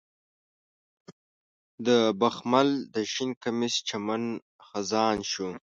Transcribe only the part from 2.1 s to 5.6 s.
بخمل د شین کمیس چمن خزان شو